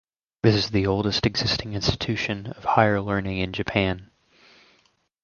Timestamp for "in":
3.37-3.53